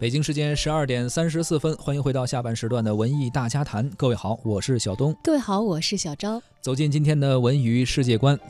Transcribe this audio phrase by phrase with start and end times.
[0.00, 3.86] 北京时间十二点三十四分，欢迎回到下半时段的文艺大家谈。
[3.98, 5.14] 各位好，我是小东。
[5.22, 6.42] 各位好，我是小昭。
[6.62, 8.40] 走进今天的文娱世界观，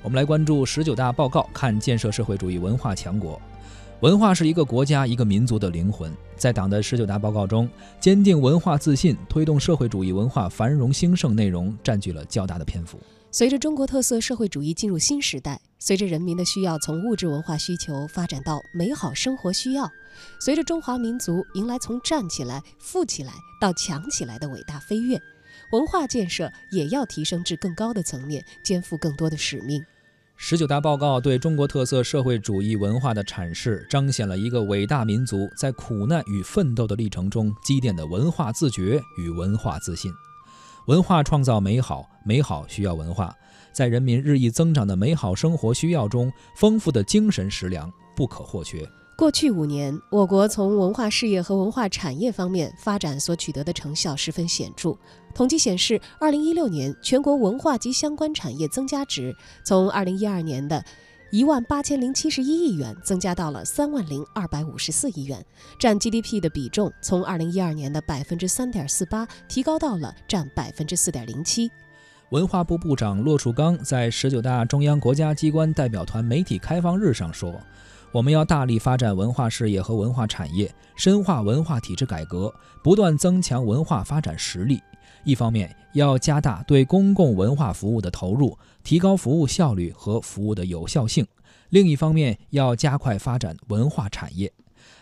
[0.00, 3.42] 我们来关注十九大报告，看建设社会主义文化强国。
[3.98, 6.14] 文化是一个国家、一个民族的灵魂。
[6.36, 12.96] 在党的十九大报告中，坚定文化自信、推动社会主义文化繁荣兴盛内容占据了较大的篇幅。
[13.32, 19.90] 随着中国特色社会主义进入新时代，随着人民的需要从物质文化需求发展到美好生活需要，
[20.38, 25.20] 随着中华民族迎来从站起来、富起来到强起来的伟大飞跃，
[25.72, 29.84] 文化建设也要提升至更高的层面，肩负更多的使命。
[30.36, 40.12] 十九大报告对中国特色社会主义文化的阐释，彰显了一个伟大民族在苦难与奋斗的历程中积淀的文化自觉与文化自信。
[40.86, 43.34] 文化创造美好，美好需要文化。
[43.72, 48.86] 在人民日益增长的美好生活需要中，丰富的精神食粮不可或缺。
[49.16, 54.96] 过去五年，我国从文化事业和文化产业方面发展所取得的成效十分显著。
[55.34, 60.84] 统计显示，二零一六年全国文化及相关产业增加值从二零一二年的。
[61.30, 65.42] 一万八千零七十一亿元增加到了三万零二百五十四亿元，
[65.78, 71.70] 占 GDP 的比重从二零一二年的百分之三点四八提高到了占百分之四点零七。
[72.32, 77.60] 文化部部长骆树刚在十九大中央国家机关代表团媒体开放日上说
[78.10, 82.50] ：“我们要大力发展文化事业和文化产业，深化文化体制改革，
[82.82, 84.80] 不断增强文化发展实力。”
[85.24, 91.26] 一方面要加大对公共文化服务的投入，提高服务效率和服务的有效性；
[91.68, 94.50] 另一方面要加快发展文化产业，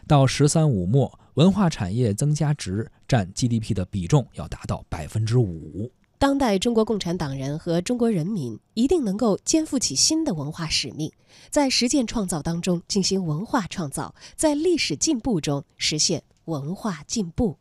[0.09, 5.89] 到“十三五”末，文化产业增加值占 GDP 的比重要达到百分之五。
[6.21, 11.11] 当代中国共产党人和中国人民一定能够肩负起新的文化使命，
[11.49, 17.57] 在实践创造当中进行文化创造，在历史进步中实现文化进步。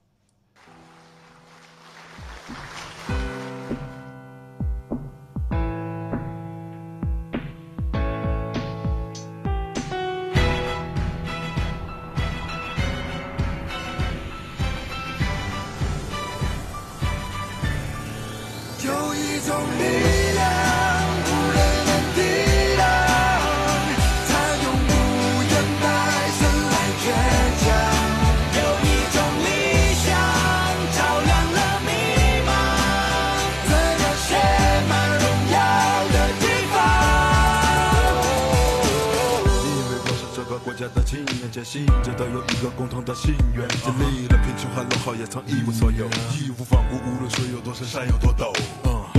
[40.87, 48.55] 的青年坚信着都有一个共同的心愿，经历了贫穷和落后，也曾一无所有，义无反顾，无论水有多深，山有多陡。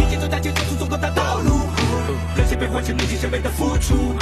[0.01, 1.69] 一起走在前，走出中国的道路，
[2.35, 4.17] 热血被换成年轻前辈的付出。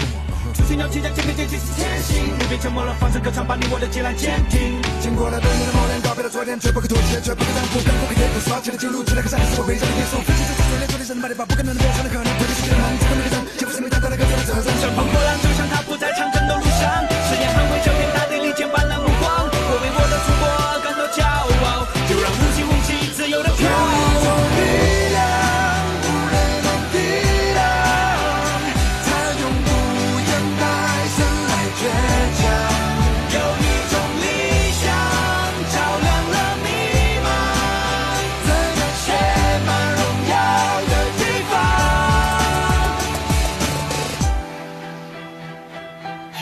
[0.54, 4.80] 初心要记在肩并肩继续前行，不变沉默了，放声歌唱，把你我的艰难坚定。
[5.00, 10.18] 经过了多年的磨练，告别了昨天，绝不可妥协，绝不可让步，更不可掩护，刷起了记录，只那个山是我伟大的元素。
[10.26, 14.66] 奋起在昨天，昨天是把不可能的变成了可能，推进世界的梦，做每个人，肩负生命担当的各自的责任。
[14.80, 16.27] 乘风破浪，就像他不在长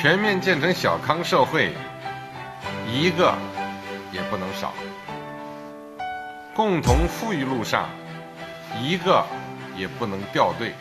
[0.06, 1.74] 全面建成小康社会，
[2.88, 3.34] 一个
[4.12, 4.68] 也不能少；
[6.54, 7.88] 共同富裕路上，
[8.80, 9.26] 一个
[9.76, 10.72] 也不能掉队。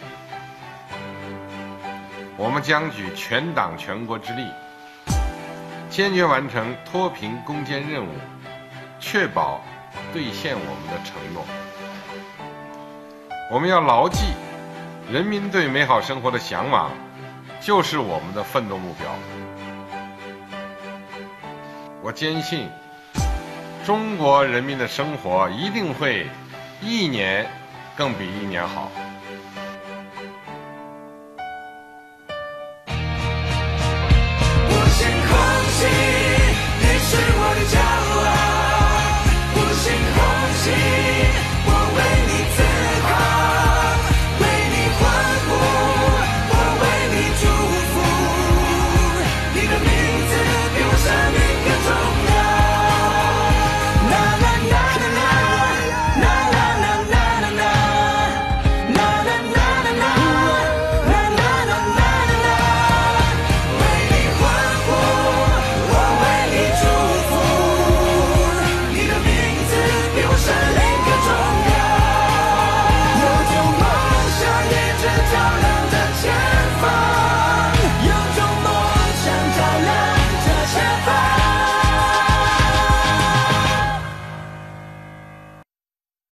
[2.38, 4.47] 我们将举全党全国之力，
[5.90, 8.12] 坚决完成脱贫攻坚任务，
[9.00, 9.59] 确保
[10.14, 11.44] 兑现我们的承诺。
[13.52, 14.28] 我们要牢记，
[15.12, 16.91] 人民对美好生活的向往。
[17.66, 19.09] 就是我们的奋斗目标。
[22.03, 22.70] 我坚信，
[23.84, 26.28] 中国人民的生活一定会
[26.79, 27.47] 一年
[27.97, 28.91] 更比一年好。